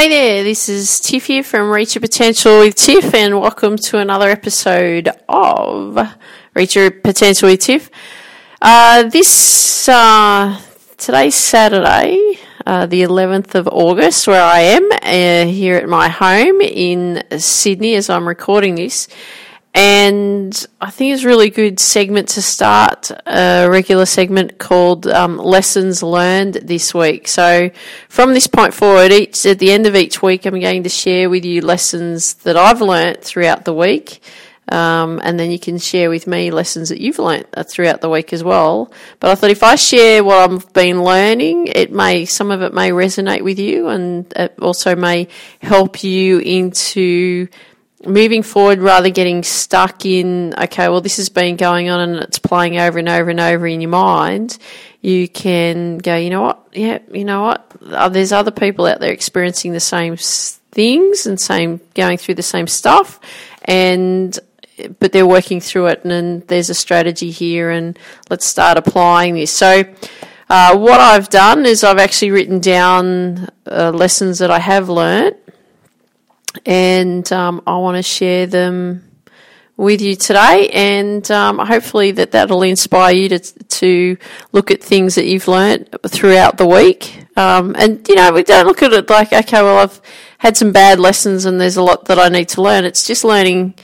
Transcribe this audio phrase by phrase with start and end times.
[0.00, 3.98] Hey there, this is Tiff here from Reach Your Potential with Tiff, and welcome to
[3.98, 5.98] another episode of
[6.54, 7.90] Reach Your Potential with Tiff.
[8.62, 10.58] Uh, this uh,
[10.96, 16.62] today's Saturday, uh, the 11th of August, where I am uh, here at my home
[16.62, 19.06] in Sydney as I'm recording this.
[19.72, 25.36] And I think it's a really good segment to start a regular segment called um,
[25.38, 27.28] Lessons Learned this week.
[27.28, 27.70] So,
[28.08, 31.30] from this point forward, each at the end of each week, I'm going to share
[31.30, 34.20] with you lessons that I've learnt throughout the week.
[34.70, 38.08] Um, and then you can share with me lessons that you've learnt uh, throughout the
[38.08, 38.92] week as well.
[39.18, 42.72] But I thought if I share what I've been learning, it may some of it
[42.72, 45.26] may resonate with you, and it also may
[45.60, 47.48] help you into
[48.06, 52.38] moving forward rather getting stuck in okay well this has been going on and it's
[52.38, 54.56] playing over and over and over in your mind
[55.02, 56.66] you can go you know what?
[56.72, 57.70] Yeah you know what?
[57.84, 62.42] Uh, there's other people out there experiencing the same things and same going through the
[62.42, 63.20] same stuff
[63.64, 64.38] and
[64.98, 67.98] but they're working through it and, and there's a strategy here and
[68.30, 69.52] let's start applying this.
[69.52, 69.84] So
[70.48, 75.36] uh, what I've done is I've actually written down uh, lessons that I have learnt
[76.66, 79.04] and um, I want to share them
[79.76, 84.16] with you today, and um, hopefully that that'll inspire you to to
[84.52, 87.26] look at things that you've learnt throughout the week.
[87.36, 90.00] Um, and you know, we don't look at it like, okay, well, I've
[90.38, 92.84] had some bad lessons, and there's a lot that I need to learn.
[92.84, 93.74] It's just learning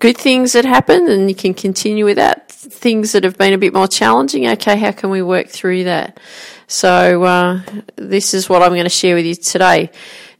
[0.00, 2.50] good things that happen, and you can continue with that.
[2.50, 6.18] Things that have been a bit more challenging, okay, how can we work through that?
[6.74, 7.62] So uh,
[7.94, 9.92] this is what I'm going to share with you today.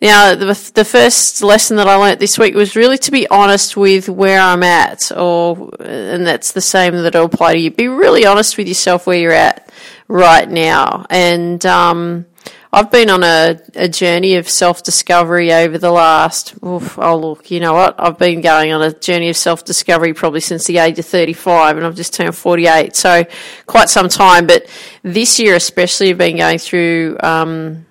[0.02, 3.76] Now, the, the first lesson that I learnt this week was really to be honest
[3.76, 7.70] with where I'm at, or and that's the same that'll apply to you.
[7.70, 9.70] Be really honest with yourself where you're at
[10.08, 12.26] right now, and um,
[12.74, 16.54] I've been on a, a journey of self discovery over the last.
[16.64, 17.94] Oof, oh look, you know what?
[18.00, 21.76] I've been going on a journey of self discovery probably since the age of 35,
[21.76, 23.24] and I've just turned 48, so
[23.66, 24.48] quite some time.
[24.48, 24.68] But
[25.04, 27.16] this year, especially, I've been going through.
[27.20, 27.86] Um,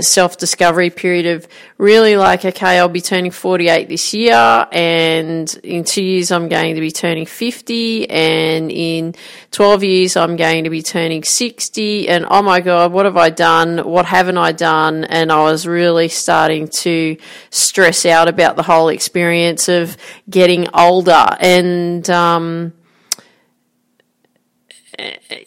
[0.00, 5.82] self discovery period of really like, okay, I'll be turning 48 this year, and in
[5.82, 9.14] two years I'm going to be turning 50, and in
[9.50, 13.30] 12 years I'm going to be turning 60, and oh my God, what have I
[13.30, 13.78] done?
[13.78, 15.04] What haven't I done?
[15.04, 17.16] And I was really starting to
[17.50, 19.96] stress out about the whole experience of
[20.30, 22.72] getting older, and, um,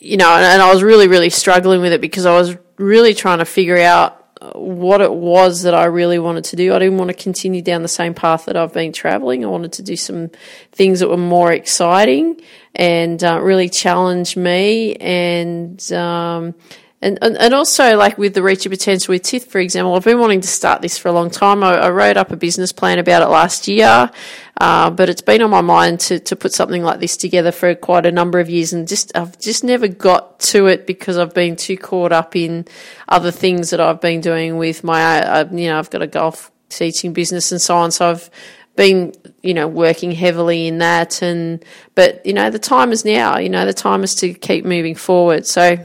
[0.01, 3.39] you know, and, I was really, really struggling with it because I was really trying
[3.39, 6.73] to figure out what it was that I really wanted to do.
[6.73, 9.43] I didn't want to continue down the same path that I've been traveling.
[9.43, 10.29] I wanted to do some
[10.71, 12.39] things that were more exciting
[12.73, 16.55] and uh, really challenge me and um,
[17.01, 20.03] and, and, and also, like with the Reach of Potential with Tiff, for example, I've
[20.03, 21.63] been wanting to start this for a long time.
[21.63, 24.09] I, I wrote up a business plan about it last year,
[24.57, 27.73] uh, but it's been on my mind to, to put something like this together for
[27.75, 31.33] quite a number of years, and just I've just never got to it because I've
[31.33, 32.65] been too caught up in
[33.07, 36.51] other things that I've been doing with my, uh, you know, I've got a golf
[36.69, 37.91] teaching business and so on.
[37.91, 38.29] So I've
[38.75, 41.63] been you know working heavily in that and
[41.95, 44.95] but you know the time is now you know the time is to keep moving
[44.95, 45.77] forward so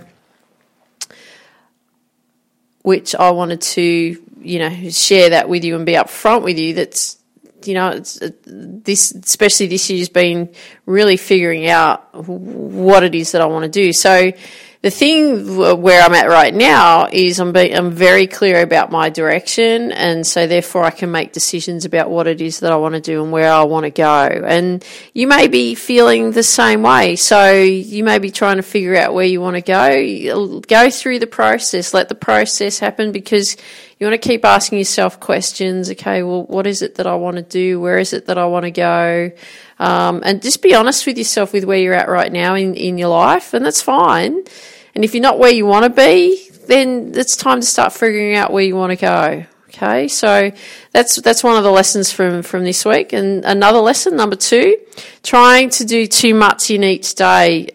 [2.83, 3.83] which I wanted to,
[4.41, 6.75] you know, share that with you and be upfront with you.
[6.75, 7.19] That's,
[7.67, 10.53] you know, it's, uh, this, especially this year's been
[10.87, 13.93] really figuring out what it is that I want to do.
[13.93, 14.33] So,
[14.83, 19.93] the thing where I'm at right now is I'm I'm very clear about my direction,
[19.93, 23.01] and so therefore I can make decisions about what it is that I want to
[23.01, 24.25] do and where I want to go.
[24.25, 24.83] And
[25.13, 29.13] you may be feeling the same way, so you may be trying to figure out
[29.13, 30.61] where you want to go.
[30.61, 33.59] Go through the process, let the process happen because
[34.01, 35.91] you want to keep asking yourself questions.
[35.91, 37.79] Okay, well, what is it that I want to do?
[37.79, 39.31] Where is it that I want to go?
[39.79, 42.97] Um, and just be honest with yourself with where you're at right now in, in
[42.97, 44.43] your life, and that's fine.
[44.95, 48.37] And if you're not where you want to be, then it's time to start figuring
[48.37, 49.45] out where you want to go.
[49.69, 50.51] Okay, so
[50.93, 53.13] that's that's one of the lessons from from this week.
[53.13, 54.79] And another lesson, number two,
[55.23, 57.69] trying to do too much in each day.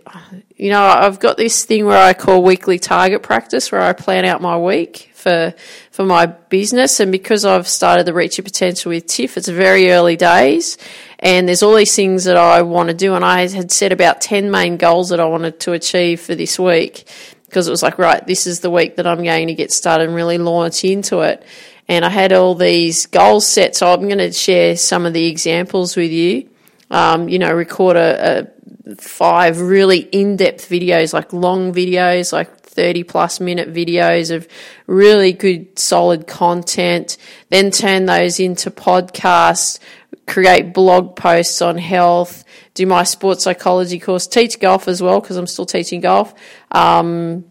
[0.57, 4.25] You know, I've got this thing where I call weekly target practice, where I plan
[4.25, 5.55] out my week for
[5.89, 6.99] for my business.
[6.99, 10.77] And because I've started the Reach Your Potential with Tiff, it's very early days,
[11.19, 13.15] and there's all these things that I want to do.
[13.15, 16.59] And I had set about ten main goals that I wanted to achieve for this
[16.59, 17.07] week
[17.45, 20.07] because it was like, right, this is the week that I'm going to get started
[20.07, 21.43] and really launch into it.
[21.87, 25.25] And I had all these goals set, so I'm going to share some of the
[25.25, 26.49] examples with you.
[26.91, 28.47] Um, you know, record a,
[28.85, 34.47] a five really in-depth videos, like long videos, like 30 plus minute videos of
[34.85, 37.17] really good, solid content,
[37.49, 39.79] then turn those into podcasts,
[40.27, 42.43] create blog posts on health,
[42.73, 46.33] do my sports psychology course, teach golf as well because I'm still teaching golf.
[46.71, 47.45] Um,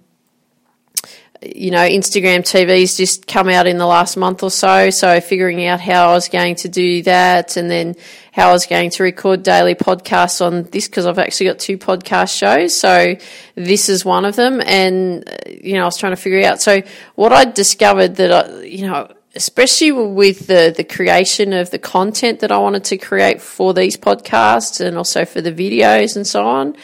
[1.54, 4.90] you know, Instagram TV's just come out in the last month or so.
[4.90, 7.96] So figuring out how I was going to do that and then
[8.32, 11.78] how I was going to record daily podcasts on this because I've actually got two
[11.78, 12.78] podcast shows.
[12.78, 13.16] So
[13.54, 14.60] this is one of them.
[14.60, 16.60] And, uh, you know, I was trying to figure out.
[16.60, 16.82] So
[17.14, 22.40] what I discovered that, I, you know, especially with the, the creation of the content
[22.40, 26.46] that I wanted to create for these podcasts and also for the videos and so
[26.46, 26.76] on,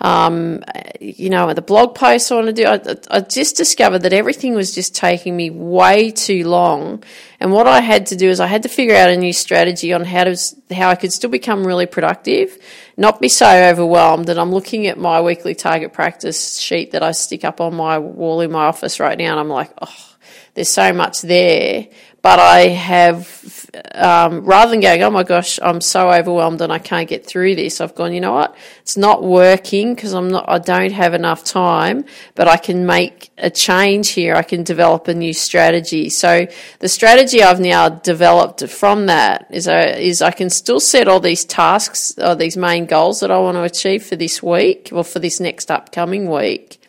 [0.00, 0.62] um,
[1.00, 2.66] you know, the blog posts I want to do.
[2.66, 7.02] I, I just discovered that everything was just taking me way too long.
[7.40, 9.92] And what I had to do is I had to figure out a new strategy
[9.92, 10.36] on how to
[10.72, 12.56] how I could still become really productive,
[12.96, 17.10] not be so overwhelmed that I'm looking at my weekly target practice sheet that I
[17.10, 20.14] stick up on my wall in my office right now, and I'm like, oh,
[20.58, 21.86] there's so much there
[22.20, 26.78] but I have, um, rather than going, oh my gosh, I'm so overwhelmed and I
[26.78, 28.56] can't get through this, I've gone, you know what?
[28.82, 33.30] It's not working because I'm not, I don't have enough time, but I can make
[33.38, 34.34] a change here.
[34.34, 36.08] I can develop a new strategy.
[36.08, 36.48] So
[36.80, 41.20] the strategy I've now developed from that is, a, is I can still set all
[41.20, 45.04] these tasks or these main goals that I want to achieve for this week or
[45.04, 46.80] for this next upcoming week.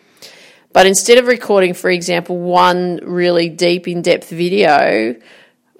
[0.71, 5.15] But instead of recording, for example, one really deep, in depth video,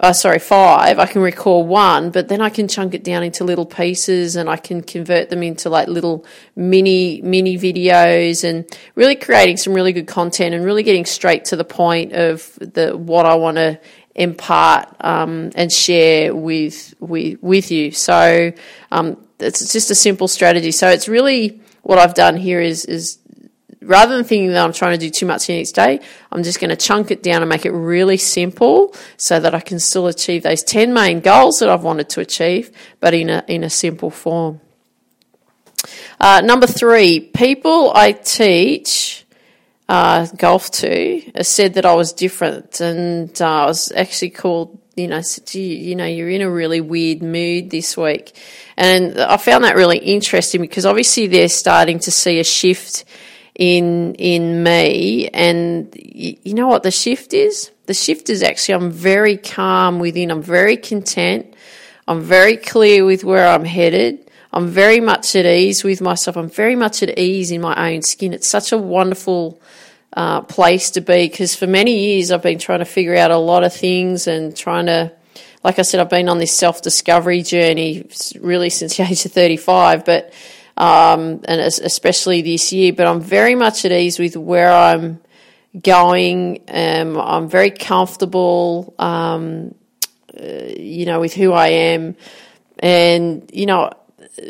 [0.00, 3.44] uh, sorry, five, I can record one, but then I can chunk it down into
[3.44, 6.24] little pieces and I can convert them into like little
[6.56, 8.64] mini, mini videos and
[8.94, 12.96] really creating some really good content and really getting straight to the point of the,
[12.96, 13.78] what I want to
[14.14, 17.92] impart, um, and share with, with, with you.
[17.92, 18.52] So,
[18.90, 20.72] um, it's just a simple strategy.
[20.72, 23.19] So it's really, what I've done here is, is
[23.82, 26.00] rather than thinking that I'm trying to do too much in each day,
[26.30, 29.60] I'm just going to chunk it down and make it really simple so that I
[29.60, 33.44] can still achieve those 10 main goals that I've wanted to achieve, but in a,
[33.48, 34.60] in a simple form.
[36.20, 39.24] Uh, number three, people I teach
[39.88, 44.78] uh, golf to said that I was different, and uh, I was actually called.
[44.96, 45.22] You know,
[45.52, 48.36] you know, you're in a really weird mood this week,
[48.76, 53.04] and I found that really interesting because obviously they're starting to see a shift
[53.60, 55.28] in in me.
[55.28, 57.70] And you, know what the shift is?
[57.86, 60.30] The shift is actually i'm very calm within.
[60.32, 61.54] I'm very content.
[62.08, 64.30] I'm very clear with where i'm headed.
[64.52, 66.36] I'm very much at ease with myself.
[66.36, 68.32] I'm very much at ease in my own skin.
[68.32, 69.60] It's such a wonderful
[70.14, 73.36] uh, place to be because for many years i've been trying to figure out a
[73.36, 75.12] lot of things and trying to
[75.62, 78.04] like i said i've been on this self-discovery journey
[78.40, 80.32] really since the age of 35 but
[80.80, 82.94] um, and especially this year.
[82.94, 85.20] But I'm very much at ease with where I'm
[85.80, 86.62] going.
[86.68, 89.74] Um, I'm very comfortable, um,
[90.34, 90.44] uh,
[90.76, 92.16] you know, with who I am,
[92.78, 93.90] and you know.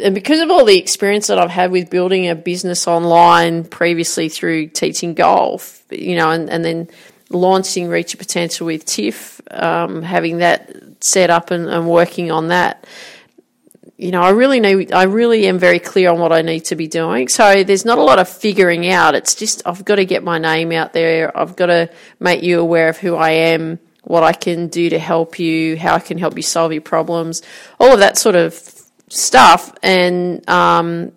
[0.02, 4.28] And because of all the experience that I've had with building a business online previously
[4.28, 6.88] through teaching golf, you know, and, and then
[7.28, 12.48] launching Reach Your Potential with Tiff, um, having that set up and, and working on
[12.48, 12.86] that,
[14.00, 16.74] you know, I really know, I really am very clear on what I need to
[16.74, 17.28] be doing.
[17.28, 19.14] So there's not a lot of figuring out.
[19.14, 21.36] It's just, I've got to get my name out there.
[21.36, 24.98] I've got to make you aware of who I am, what I can do to
[24.98, 27.42] help you, how I can help you solve your problems,
[27.78, 28.54] all of that sort of
[29.08, 29.74] stuff.
[29.82, 31.12] And, um,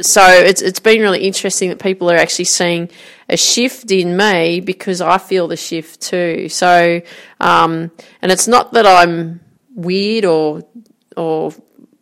[0.00, 2.90] so it's it's been really interesting that people are actually seeing
[3.28, 6.48] a shift in me because I feel the shift too.
[6.48, 7.02] So,
[7.40, 7.90] um,
[8.22, 9.40] and it's not that I'm
[9.74, 10.62] weird or
[11.18, 11.52] or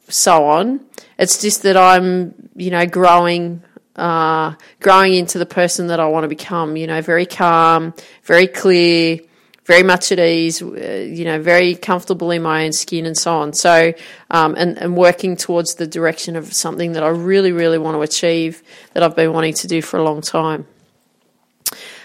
[0.08, 0.80] so on.
[1.18, 3.62] It's just that I'm, you know, growing,
[3.96, 6.76] uh, growing into the person that I want to become.
[6.76, 7.94] You know, very calm,
[8.24, 9.20] very clear,
[9.64, 10.60] very much at ease.
[10.60, 13.52] You know, very comfortable in my own skin and so on.
[13.54, 13.94] So,
[14.30, 18.02] um, and and working towards the direction of something that I really, really want to
[18.02, 20.66] achieve that I've been wanting to do for a long time.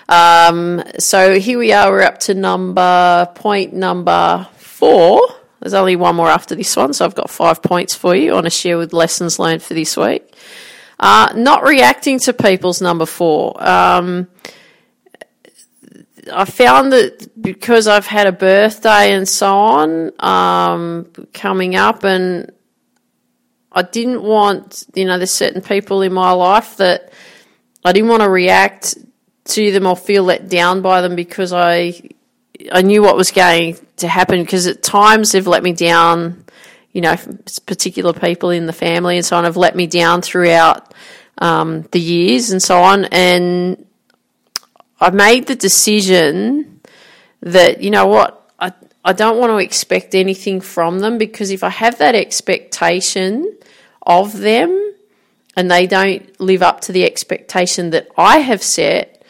[0.07, 1.89] Um, so here we are.
[1.89, 5.21] We're up to number point number four.
[5.61, 8.47] There's only one more after this one, so I've got five points for you on
[8.47, 10.35] a share with lessons learned for this week.
[10.99, 13.55] Uh, not reacting to people's number four.
[13.63, 14.27] Um,
[16.33, 22.51] I found that because I've had a birthday and so on um, coming up, and
[23.71, 27.13] I didn't want, you know, there's certain people in my life that
[27.85, 28.97] I didn't want to react
[29.43, 32.01] to them or feel let down by them because I
[32.71, 36.45] I knew what was going to happen because at times they've let me down.
[36.91, 37.15] You know,
[37.65, 40.93] particular people in the family and so on have let me down throughout
[41.37, 43.05] um, the years and so on.
[43.05, 43.85] And
[44.99, 46.81] I made the decision
[47.41, 51.63] that, you know what, I, I don't want to expect anything from them because if
[51.63, 53.57] I have that expectation
[54.01, 54.93] of them
[55.57, 59.20] and they don't live up to the expectation that I have set,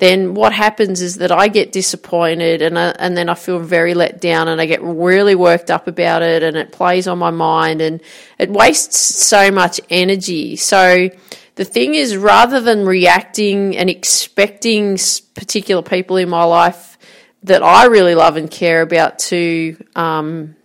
[0.00, 3.92] then what happens is that I get disappointed and I, and then I feel very
[3.92, 7.30] let down and I get really worked up about it and it plays on my
[7.30, 8.00] mind and
[8.38, 10.56] it wastes so much energy.
[10.56, 11.10] So
[11.56, 14.96] the thing is, rather than reacting and expecting
[15.34, 16.96] particular people in my life
[17.42, 20.56] that I really love and care about to um,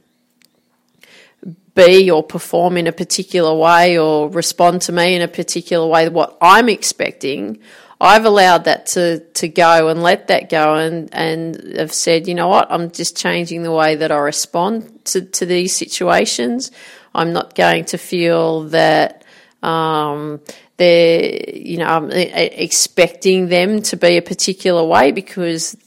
[1.73, 6.07] be or perform in a particular way or respond to me in a particular way,
[6.07, 7.59] what I'm expecting,
[8.05, 12.35] I've allowed that to, to go and let that go and, and have said, you
[12.35, 16.71] know what, I'm just changing the way that I respond to, to these situations.
[17.13, 19.24] I'm not going to feel that
[19.63, 20.41] um,
[20.77, 25.77] they're, you know, I'm expecting them to be a particular way because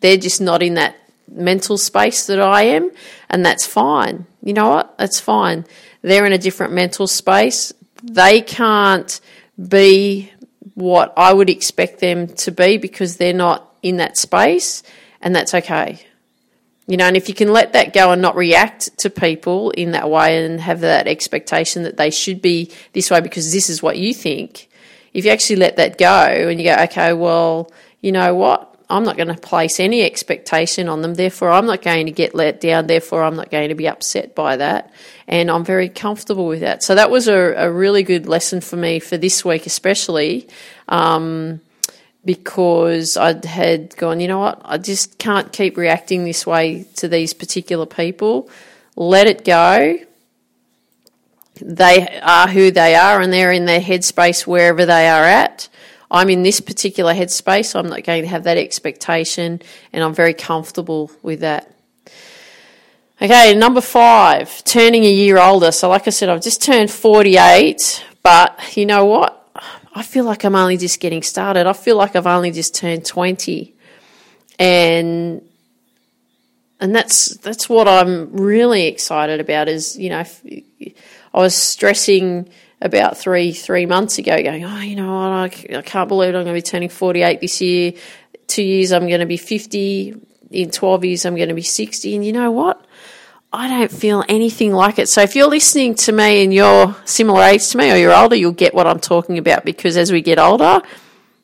[0.00, 0.96] they're just not in that
[1.30, 2.90] mental space that I am,
[3.28, 4.26] and that's fine.
[4.42, 4.96] You know what?
[4.98, 5.66] That's fine.
[6.02, 7.72] They're in a different mental space.
[8.02, 9.20] They can't
[9.68, 10.32] be
[10.78, 14.84] what I would expect them to be because they're not in that space,
[15.20, 16.04] and that's okay.
[16.86, 19.90] You know, and if you can let that go and not react to people in
[19.90, 23.82] that way and have that expectation that they should be this way because this is
[23.82, 24.68] what you think,
[25.12, 28.74] if you actually let that go and you go, okay, well, you know what?
[28.90, 31.14] I'm not going to place any expectation on them.
[31.14, 32.86] Therefore, I'm not going to get let down.
[32.86, 34.92] Therefore, I'm not going to be upset by that.
[35.26, 36.82] And I'm very comfortable with that.
[36.82, 40.48] So that was a, a really good lesson for me for this week, especially.
[40.88, 41.60] Um,
[42.24, 47.08] because I had gone, you know what, I just can't keep reacting this way to
[47.08, 48.50] these particular people.
[48.96, 49.98] Let it go.
[51.60, 55.68] They are who they are and they're in their headspace wherever they are at.
[56.10, 59.60] I'm in this particular headspace, I'm not going to have that expectation,
[59.92, 61.74] and I'm very comfortable with that.
[63.20, 65.72] Okay, number five, turning a year older.
[65.72, 69.34] So, like I said, I've just turned 48, but you know what?
[69.94, 71.66] I feel like I'm only just getting started.
[71.66, 73.74] I feel like I've only just turned 20.
[74.60, 75.42] And
[76.80, 80.24] and that's that's what I'm really excited about is, you know,
[81.34, 82.48] I was stressing
[82.80, 86.44] about three three months ago, going, oh, you know what, I, I can't believe I'm
[86.44, 87.92] going to be turning 48 this year.
[88.46, 90.14] Two years, I'm going to be 50.
[90.50, 92.14] In 12 years, I'm going to be 60.
[92.14, 92.82] And you know what?
[93.52, 95.08] I don't feel anything like it.
[95.08, 98.36] So if you're listening to me and you're similar age to me or you're older,
[98.36, 100.82] you'll get what I'm talking about because as we get older,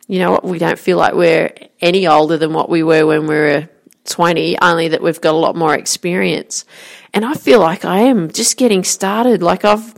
[0.07, 3.27] you know what, we don't feel like we're any older than what we were when
[3.27, 3.69] we were
[4.05, 6.67] 20, only that we've got a lot more experience.
[7.15, 9.43] And I feel like I am just getting started.
[9.43, 9.95] Like I've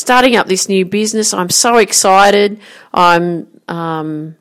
[0.00, 1.32] starting up this new business.
[1.32, 2.60] I'm so excited.
[2.92, 4.36] I'm um,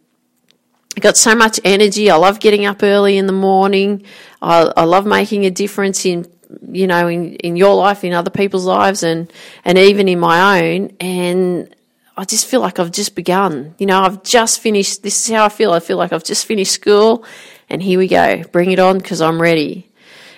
[0.99, 2.09] got so much energy.
[2.09, 4.03] I love getting up early in the morning.
[4.41, 6.25] I, I love making a difference in
[6.71, 9.31] you know in, in your life, in other people's lives, and
[9.65, 10.95] and even in my own.
[10.99, 11.75] And
[12.17, 13.75] I just feel like I've just begun.
[13.77, 15.03] You know, I've just finished.
[15.03, 15.71] This is how I feel.
[15.71, 17.25] I feel like I've just finished school,
[17.69, 18.43] and here we go.
[18.51, 19.89] Bring it on because I'm ready.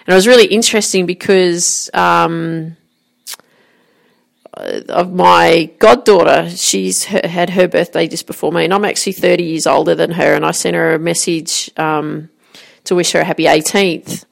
[0.05, 1.89] And it was really interesting because.
[1.93, 2.77] Um,
[4.53, 6.49] of my goddaughter.
[6.49, 10.33] She's had her birthday just before me, and I'm actually 30 years older than her.
[10.33, 12.29] And I sent her a message um,
[12.85, 14.25] to wish her a happy 18th.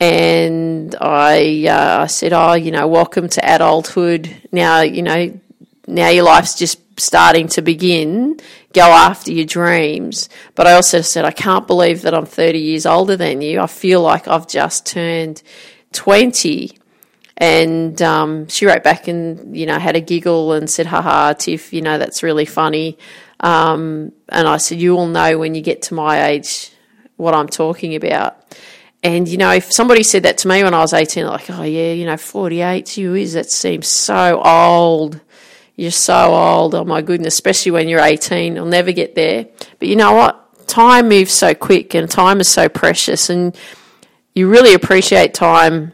[0.00, 4.34] And I, uh, I said, "Oh, you know, welcome to adulthood.
[4.50, 5.38] Now, you know,
[5.86, 8.40] now your life's just starting to begin.
[8.72, 12.84] Go after your dreams." But I also said, "I can't believe that I'm 30 years
[12.84, 13.60] older than you.
[13.60, 15.40] I feel like I've just turned
[15.92, 16.81] 20."
[17.36, 21.72] And um, she wrote back and, you know, had a giggle and said, haha, Tiff,
[21.72, 22.98] you know, that's really funny.
[23.40, 26.70] Um, and I said, you will know when you get to my age
[27.16, 28.36] what I'm talking about.
[29.02, 31.64] And, you know, if somebody said that to me when I was 18, like, oh,
[31.64, 35.20] yeah, you know, 48 to you is, that seems so old.
[35.74, 36.74] You're so old.
[36.74, 38.54] Oh, my goodness, especially when you're 18.
[38.54, 39.46] You'll never get there.
[39.80, 40.68] But you know what?
[40.68, 43.28] Time moves so quick and time is so precious.
[43.28, 43.56] And
[44.34, 45.92] you really appreciate time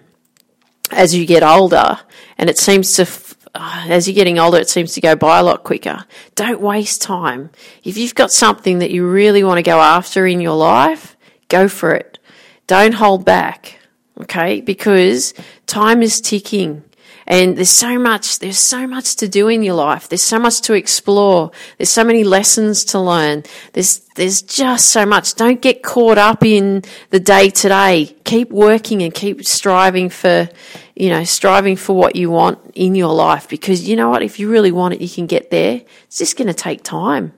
[0.90, 2.00] as you get older,
[2.37, 3.09] and it seems to,
[3.54, 6.04] uh, as you're getting older, it seems to go by a lot quicker.
[6.35, 7.50] Don't waste time.
[7.85, 11.16] If you've got something that you really want to go after in your life,
[11.49, 12.18] go for it.
[12.66, 13.78] Don't hold back,
[14.21, 14.61] okay?
[14.61, 15.35] Because
[15.66, 16.85] time is ticking.
[17.30, 20.08] And there's so much, there's so much to do in your life.
[20.08, 21.50] There's so much to explore.
[21.76, 23.42] There's so many lessons to learn.
[23.75, 25.35] There's, there's just so much.
[25.35, 28.16] Don't get caught up in the day to day.
[28.25, 30.49] Keep working and keep striving for,
[30.97, 34.23] you know, striving for what you want in your life because you know what?
[34.23, 35.82] If you really want it, you can get there.
[36.04, 37.35] It's just going to take time.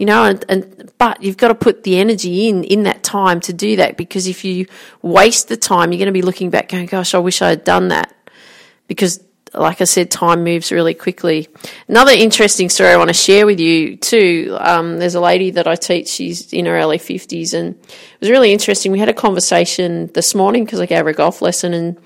[0.00, 3.38] you know, and, and but you've got to put the energy in in that time
[3.38, 4.66] to do that because if you
[5.02, 7.64] waste the time, you're going to be looking back going, "Gosh, I wish I had
[7.64, 8.10] done that,"
[8.86, 9.22] because
[9.54, 11.48] like I said, time moves really quickly.
[11.88, 14.56] Another interesting story I want to share with you too.
[14.60, 16.08] Um, there's a lady that I teach.
[16.08, 18.92] She's in her early fifties, and it was really interesting.
[18.92, 21.98] We had a conversation this morning because I gave her a golf lesson, and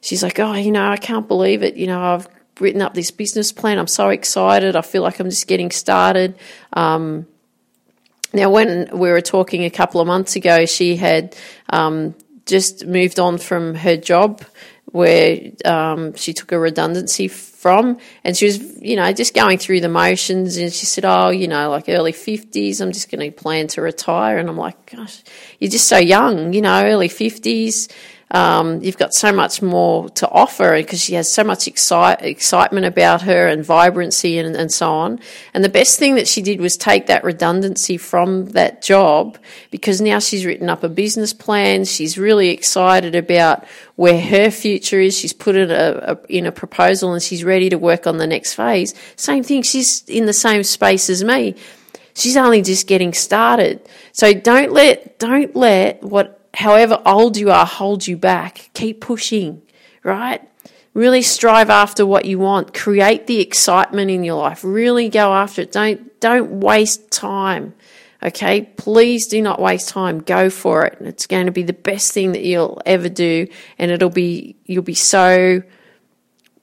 [0.00, 1.76] she's like, "Oh, you know, I can't believe it.
[1.76, 2.28] You know, I've
[2.58, 3.78] written up this business plan.
[3.78, 4.74] I'm so excited.
[4.74, 6.36] I feel like I'm just getting started."
[6.72, 7.26] Um,
[8.32, 11.36] now, when we were talking a couple of months ago, she had
[11.70, 12.14] um,
[12.46, 14.42] just moved on from her job
[14.90, 19.80] where um, she took a redundancy from, and she was, you know, just going through
[19.80, 20.56] the motions.
[20.56, 23.82] And she said, "Oh, you know, like early fifties, I'm just going to plan to
[23.82, 25.22] retire." And I'm like, "Gosh,
[25.58, 27.88] you're just so young, you know, early fifties
[28.30, 32.84] um, you've got so much more to offer because she has so much excite, excitement
[32.84, 35.20] about her and vibrancy and, and so on.
[35.54, 39.38] And the best thing that she did was take that redundancy from that job
[39.70, 41.86] because now she's written up a business plan.
[41.86, 43.64] She's really excited about
[43.96, 45.16] where her future is.
[45.16, 48.26] She's put it a, a, in a proposal and she's ready to work on the
[48.26, 48.94] next phase.
[49.16, 49.62] Same thing.
[49.62, 51.54] She's in the same space as me.
[52.12, 53.88] She's only just getting started.
[54.12, 58.70] So don't let, don't let what however old you are, hold you back.
[58.74, 59.62] Keep pushing,
[60.02, 60.42] right?
[60.92, 62.74] Really strive after what you want.
[62.74, 64.64] Create the excitement in your life.
[64.64, 65.70] Really go after it.
[65.70, 67.74] Don't don't waste time.
[68.24, 68.62] Okay?
[68.76, 70.18] Please do not waste time.
[70.18, 70.98] Go for it.
[71.00, 73.46] It's going to be the best thing that you'll ever do
[73.78, 75.62] and it'll be you'll be so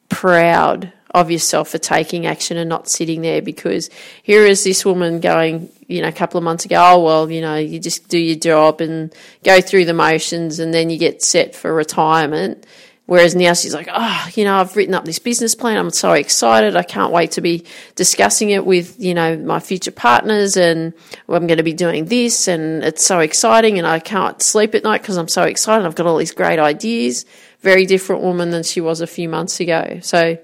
[0.10, 3.90] proud of yourself for taking action and not sitting there because
[4.22, 7.42] here is this woman going, you know, a couple of months ago, oh, well, you
[7.42, 9.14] know, you just do your job and
[9.44, 12.66] go through the motions and then you get set for retirement.
[13.08, 15.78] Whereas now she's like, oh, you know, I've written up this business plan.
[15.78, 16.76] I'm so excited.
[16.76, 17.64] I can't wait to be
[17.94, 20.92] discussing it with, you know, my future partners and
[21.30, 24.84] I'm going to be doing this and it's so exciting and I can't sleep at
[24.84, 25.86] night because I'm so excited.
[25.86, 27.26] I've got all these great ideas.
[27.60, 30.00] Very different woman than she was a few months ago.
[30.02, 30.40] So,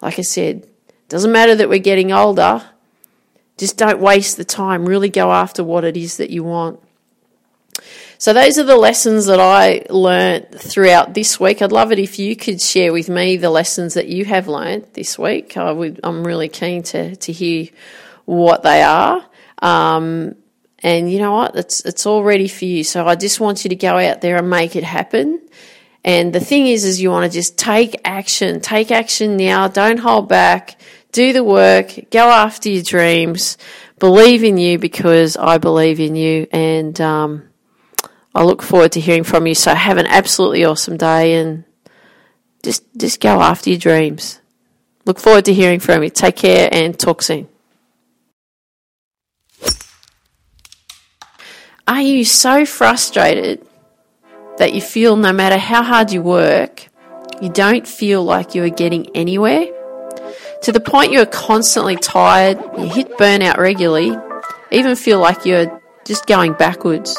[0.00, 0.68] like I said,
[1.08, 2.62] doesn't matter that we're getting older.
[3.58, 4.86] Just don't waste the time.
[4.86, 6.80] Really go after what it is that you want.
[8.20, 11.62] So those are the lessons that I learnt throughout this week.
[11.62, 14.94] I'd love it if you could share with me the lessons that you have learnt
[14.94, 15.56] this week.
[15.56, 17.68] I would, I'm really keen to, to hear
[18.24, 19.24] what they are.
[19.62, 20.34] Um,
[20.80, 21.54] and you know what?
[21.54, 22.82] It's, it's all ready for you.
[22.82, 25.40] So I just want you to go out there and make it happen.
[26.04, 29.68] And the thing is, is you want to just take action, take action now.
[29.68, 30.76] Don't hold back.
[31.18, 32.10] Do the work.
[32.12, 33.58] Go after your dreams.
[33.98, 36.46] Believe in you because I believe in you.
[36.52, 37.48] And, um,
[38.36, 39.56] I look forward to hearing from you.
[39.56, 41.64] So have an absolutely awesome day and
[42.62, 44.38] just, just go after your dreams.
[45.06, 46.10] Look forward to hearing from you.
[46.10, 47.48] Take care and talk soon.
[51.88, 53.66] Are you so frustrated
[54.58, 56.86] that you feel no matter how hard you work,
[57.42, 59.66] you don't feel like you are getting anywhere.
[60.62, 64.16] To the point you are constantly tired, you hit burnout regularly,
[64.70, 67.16] even feel like you're just going backwards.